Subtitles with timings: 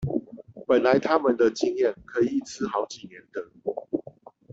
[0.65, 3.47] 本來他們的經驗可以一吃好幾年的